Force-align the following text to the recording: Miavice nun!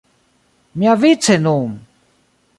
Miavice 0.77 1.35
nun! 1.43 1.71